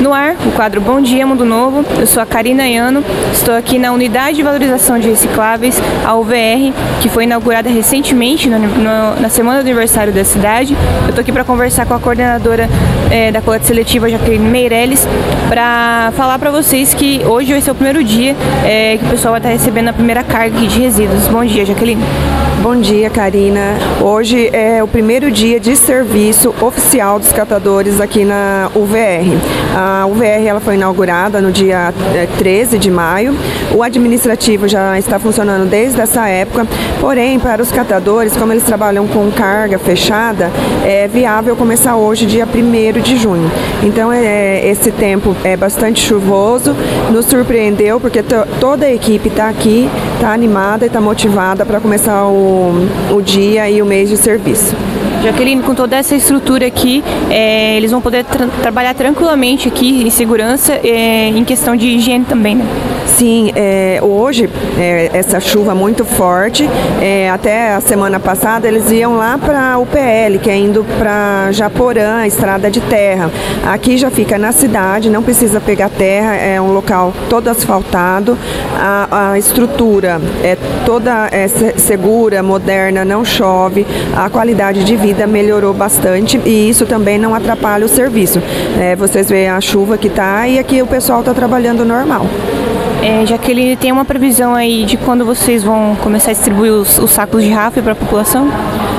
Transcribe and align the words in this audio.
No 0.00 0.14
ar, 0.14 0.34
o 0.46 0.52
quadro 0.52 0.80
Bom 0.80 0.98
Dia 0.98 1.26
Mundo 1.26 1.44
Novo. 1.44 1.84
Eu 1.98 2.06
sou 2.06 2.22
a 2.22 2.26
Karina 2.26 2.66
Iano, 2.66 3.04
estou 3.32 3.54
aqui 3.54 3.78
na 3.78 3.92
Unidade 3.92 4.36
de 4.36 4.42
Valorização 4.42 4.98
de 4.98 5.10
Recicláveis, 5.10 5.78
a 6.06 6.14
UVR, 6.14 6.72
que 7.02 7.08
foi 7.10 7.24
inaugurada 7.24 7.68
recentemente 7.68 8.48
no, 8.48 8.58
no, 8.58 9.20
na 9.20 9.28
semana 9.28 9.58
do 9.58 9.60
aniversário 9.60 10.10
da 10.10 10.24
cidade. 10.24 10.74
Eu 11.02 11.10
estou 11.10 11.20
aqui 11.20 11.30
para 11.30 11.44
conversar 11.44 11.84
com 11.84 11.92
a 11.92 12.00
coordenadora 12.00 12.66
é, 13.10 13.30
da 13.30 13.42
coleta 13.42 13.66
seletiva, 13.66 14.08
Jaqueline 14.08 14.48
Meirelles, 14.48 15.06
para 15.50 16.12
falar 16.16 16.38
para 16.38 16.50
vocês 16.50 16.94
que 16.94 17.20
hoje 17.26 17.52
vai 17.52 17.60
ser 17.60 17.70
o 17.70 17.74
primeiro 17.74 18.02
dia 18.02 18.34
é, 18.64 18.96
que 18.96 19.04
o 19.04 19.08
pessoal 19.10 19.32
vai 19.32 19.40
estar 19.40 19.50
recebendo 19.50 19.88
a 19.88 19.92
primeira 19.92 20.24
carga 20.24 20.58
de 20.58 20.80
resíduos. 20.80 21.28
Bom 21.28 21.44
dia, 21.44 21.66
Jaqueline. 21.66 22.02
Bom 22.62 22.76
dia, 22.76 23.08
Karina. 23.08 23.78
Hoje 24.02 24.50
é 24.52 24.84
o 24.84 24.86
primeiro 24.86 25.30
dia 25.30 25.58
de 25.58 25.74
serviço 25.74 26.54
oficial 26.60 27.18
dos 27.18 27.32
catadores 27.32 28.02
aqui 28.02 28.22
na 28.22 28.70
UVR. 28.74 29.40
A 29.74 30.04
UVR 30.06 30.46
ela 30.46 30.60
foi 30.60 30.74
inaugurada 30.74 31.40
no 31.40 31.50
dia 31.50 31.90
13 32.36 32.76
é, 32.76 32.78
de 32.78 32.90
maio. 32.90 33.34
O 33.74 33.82
administrativo 33.82 34.68
já 34.68 34.98
está 34.98 35.18
funcionando 35.18 35.70
desde 35.70 36.02
essa 36.02 36.28
época, 36.28 36.66
porém, 37.00 37.40
para 37.40 37.62
os 37.62 37.72
catadores, 37.72 38.36
como 38.36 38.52
eles 38.52 38.64
trabalham 38.64 39.08
com 39.08 39.30
carga 39.32 39.78
fechada, 39.78 40.50
é 40.84 41.08
viável 41.08 41.56
começar 41.56 41.96
hoje, 41.96 42.26
dia 42.26 42.46
1 42.46 43.00
de 43.00 43.16
junho. 43.16 43.50
Então, 43.82 44.12
é, 44.12 44.68
esse 44.68 44.92
tempo 44.92 45.34
é 45.42 45.56
bastante 45.56 46.06
chuvoso, 46.06 46.76
nos 47.10 47.24
surpreendeu 47.24 47.98
porque 47.98 48.22
toda 48.60 48.84
a 48.84 48.92
equipe 48.92 49.28
está 49.28 49.48
aqui, 49.48 49.88
está 50.20 50.34
animada 50.34 50.84
e 50.84 50.88
está 50.88 51.00
motivada 51.00 51.64
para 51.64 51.80
começar 51.80 52.26
o 52.26 52.50
o, 53.10 53.22
dia 53.22 53.70
e 53.70 53.80
o 53.80 53.86
mês 53.86 54.08
de 54.08 54.16
serviço. 54.16 54.76
Jaqueline, 55.22 55.62
com 55.62 55.74
toda 55.74 55.96
essa 55.96 56.14
estrutura 56.14 56.66
aqui, 56.66 57.02
é, 57.30 57.76
eles 57.76 57.90
vão 57.90 58.00
poder 58.00 58.24
tra 58.24 58.46
trabalhar 58.62 58.94
tranquilamente 58.94 59.68
aqui 59.68 60.02
em 60.02 60.10
segurança, 60.10 60.72
é, 60.72 61.28
em 61.28 61.44
questão 61.44 61.74
de 61.76 61.86
higiene 61.86 62.24
também, 62.24 62.56
né? 62.56 62.64
Sim, 63.20 63.52
é, 63.54 64.00
hoje, 64.02 64.48
é, 64.78 65.10
essa 65.12 65.38
chuva 65.40 65.74
muito 65.74 66.06
forte, 66.06 66.66
é, 67.02 67.28
até 67.28 67.74
a 67.74 67.80
semana 67.82 68.18
passada 68.18 68.66
eles 68.66 68.90
iam 68.90 69.14
lá 69.14 69.36
para 69.36 69.76
o 69.76 69.84
PL, 69.84 70.38
que 70.38 70.48
é 70.48 70.56
indo 70.56 70.86
para 70.98 71.52
Japorã, 71.52 72.26
estrada 72.26 72.70
de 72.70 72.80
terra. 72.80 73.30
Aqui 73.66 73.98
já 73.98 74.10
fica 74.10 74.38
na 74.38 74.52
cidade, 74.52 75.10
não 75.10 75.22
precisa 75.22 75.60
pegar 75.60 75.90
terra, 75.90 76.34
é 76.34 76.58
um 76.58 76.72
local 76.72 77.12
todo 77.28 77.48
asfaltado, 77.48 78.38
a, 78.78 79.32
a 79.32 79.38
estrutura 79.38 80.18
é 80.42 80.56
toda 80.86 81.28
é, 81.30 81.46
segura, 81.76 82.42
moderna, 82.42 83.04
não 83.04 83.22
chove, 83.22 83.86
a 84.16 84.30
qualidade 84.30 84.82
de 84.82 84.96
vida 84.96 85.26
melhorou 85.26 85.74
bastante 85.74 86.40
e 86.46 86.70
isso 86.70 86.86
também 86.86 87.18
não 87.18 87.34
atrapalha 87.34 87.84
o 87.84 87.88
serviço. 87.88 88.40
É, 88.80 88.96
vocês 88.96 89.28
veem 89.28 89.50
a 89.50 89.60
chuva 89.60 89.98
que 89.98 90.06
está 90.06 90.48
e 90.48 90.58
aqui 90.58 90.80
o 90.80 90.86
pessoal 90.86 91.20
está 91.20 91.34
trabalhando 91.34 91.84
normal. 91.84 92.24
É, 93.02 93.24
Jaqueline, 93.24 93.76
tem 93.76 93.90
uma 93.90 94.04
previsão 94.04 94.54
aí 94.54 94.84
de 94.84 94.96
quando 94.98 95.24
vocês 95.24 95.64
vão 95.64 95.96
começar 95.96 96.30
a 96.30 96.34
distribuir 96.34 96.72
os, 96.72 96.98
os 96.98 97.10
sacos 97.10 97.42
de 97.42 97.50
RAF 97.50 97.80
para 97.80 97.92
a 97.92 97.96
população? 97.96 98.48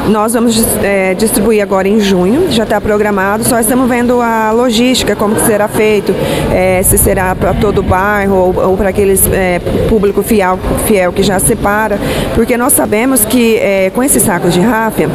Nós 0.07 0.33
vamos 0.33 0.61
é, 0.83 1.13
distribuir 1.13 1.61
agora 1.61 1.87
em 1.87 1.99
junho, 1.99 2.51
já 2.51 2.63
está 2.63 2.81
programado, 2.81 3.43
só 3.43 3.59
estamos 3.59 3.87
vendo 3.87 4.19
a 4.19 4.51
logística, 4.51 5.15
como 5.15 5.35
que 5.35 5.41
será 5.41 5.67
feito, 5.67 6.13
é, 6.51 6.81
se 6.83 6.97
será 6.97 7.35
para 7.35 7.53
todo 7.53 7.79
o 7.79 7.83
bairro 7.83 8.35
ou, 8.35 8.69
ou 8.69 8.77
para 8.77 8.89
aqueles 8.89 9.25
é, 9.31 9.59
público 9.87 10.23
fiel, 10.23 10.59
fiel 10.85 11.13
que 11.13 11.21
já 11.21 11.39
separa, 11.39 11.99
porque 12.33 12.57
nós 12.57 12.73
sabemos 12.73 13.23
que 13.23 13.57
é, 13.57 13.91
com 13.93 14.03
esses 14.03 14.23
sacos 14.23 14.53
de 14.53 14.59
ráfia 14.59 15.07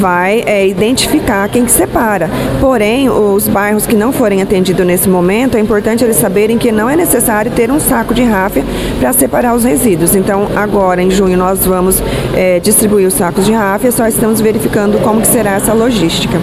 vai 0.00 0.42
é, 0.44 0.66
identificar 0.66 1.48
quem 1.48 1.64
que 1.64 1.70
separa. 1.70 2.28
Porém, 2.60 3.08
os 3.08 3.46
bairros 3.46 3.86
que 3.86 3.94
não 3.94 4.12
forem 4.12 4.42
atendidos 4.42 4.84
nesse 4.84 5.08
momento, 5.08 5.56
é 5.56 5.60
importante 5.60 6.02
eles 6.02 6.16
saberem 6.16 6.58
que 6.58 6.72
não 6.72 6.90
é 6.90 6.96
necessário 6.96 7.50
ter 7.52 7.70
um 7.70 7.78
saco 7.78 8.12
de 8.12 8.24
ráfia 8.24 8.64
para 8.98 9.12
separar 9.12 9.54
os 9.54 9.64
resíduos. 9.64 10.16
Então, 10.16 10.48
agora 10.56 11.00
em 11.00 11.10
junho 11.10 11.36
nós 11.36 11.64
vamos 11.64 12.02
é, 12.34 12.58
distribuir 12.58 13.06
os 13.06 13.14
sacos 13.14 13.46
de 13.46 13.52
ráfia, 13.52 13.92
só 13.92 14.06
estamos 14.06 14.31
verificando 14.40 14.98
como 14.98 15.20
que 15.20 15.26
será 15.26 15.56
essa 15.56 15.72
logística. 15.72 16.38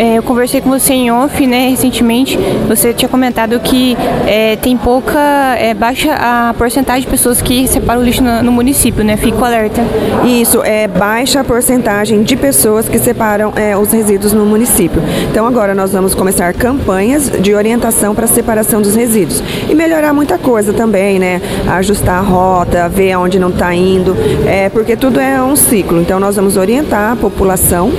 É, 0.00 0.16
eu 0.16 0.22
conversei 0.22 0.62
com 0.62 0.70
você 0.70 0.94
em 0.94 1.10
off, 1.10 1.46
né, 1.46 1.68
recentemente. 1.68 2.38
Você 2.66 2.94
tinha 2.94 3.06
comentado 3.06 3.60
que 3.60 3.94
é, 4.26 4.56
tem 4.56 4.74
pouca, 4.74 5.20
é, 5.58 5.74
baixa 5.74 6.14
a 6.14 6.54
porcentagem 6.54 7.02
de 7.02 7.10
pessoas 7.10 7.42
que 7.42 7.68
separam 7.68 8.00
o 8.00 8.02
lixo 8.02 8.22
no, 8.22 8.42
no, 8.44 8.50
município, 8.50 9.04
né? 9.04 9.18
Fico 9.18 9.44
alerta. 9.44 9.82
Isso, 10.24 10.62
é 10.62 10.88
baixa 10.88 11.40
a 11.40 11.44
porcentagem 11.44 12.22
de 12.22 12.34
pessoas 12.34 12.88
que 12.88 12.98
separam 12.98 13.52
é, 13.54 13.76
os 13.76 13.92
resíduos 13.92 14.32
no 14.32 14.46
município. 14.46 15.02
Então 15.30 15.46
agora 15.46 15.74
nós 15.74 15.92
vamos 15.92 16.14
começar 16.14 16.54
campanhas 16.54 17.30
de 17.38 17.54
orientação 17.54 18.14
para 18.14 18.24
a 18.24 18.28
separação 18.28 18.80
dos 18.80 18.96
resíduos 18.96 19.42
e 19.68 19.74
melhorar 19.74 20.14
muita 20.14 20.38
coisa 20.38 20.72
também, 20.72 21.18
né? 21.18 21.42
Ajustar 21.68 22.20
a 22.20 22.22
rota, 22.22 22.88
ver 22.88 23.12
aonde 23.12 23.38
não 23.38 23.50
está 23.50 23.74
indo, 23.74 24.16
é, 24.46 24.70
porque 24.70 24.96
tudo 24.96 25.20
é 25.20 25.42
um 25.42 25.54
ciclo. 25.56 26.00
Então 26.00 26.18
nós 26.18 26.36
vamos 26.36 26.56
orientar 26.56 27.12
a 27.12 27.16
população 27.16 27.92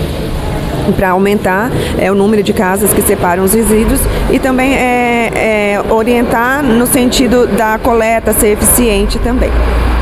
para 0.96 1.12
aumentar 1.12 1.72
é, 1.98 2.12
o 2.12 2.16
número 2.16 2.44
de 2.44 2.54
casas 2.54 2.94
que 2.94 3.02
separam 3.02 3.44
os 3.44 3.54
resíduos 3.54 4.00
e 4.32 4.40
também 4.40 4.74
é, 4.74 5.32
é, 5.36 5.94
orientar 5.94 6.64
no 6.64 6.86
sentido 6.86 7.48
da 7.48 7.78
coleta 7.78 8.34
ser 8.34 8.54
eficiente 8.54 9.20
também. 9.20 9.52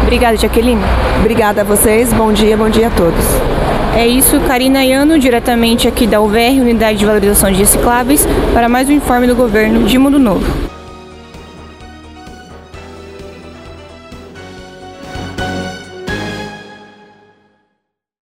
Obrigada, 0.02 0.38
Jaqueline. 0.38 0.82
Obrigada 1.20 1.62
a 1.62 1.64
vocês, 1.64 2.12
bom 2.14 2.32
dia, 2.32 2.56
bom 2.58 2.70
dia 2.70 2.88
a 2.88 2.92
todos. 2.92 3.26
É 3.96 4.08
isso, 4.08 4.40
Karina 4.42 4.84
Iano, 4.84 5.20
diretamente 5.20 5.88
aqui 5.88 6.08
da 6.08 6.22
UVR, 6.22 6.62
Unidade 6.62 6.98
de 6.98 7.06
Valorização 7.06 7.52
de 7.52 7.60
Recicláveis, 7.60 8.28
para 8.54 8.70
mais 8.70 8.88
um 8.88 8.94
informe 8.94 9.28
do 9.28 9.36
governo 9.36 9.84
de 9.84 9.98
Mundo 9.98 10.18
Novo. 10.18 10.79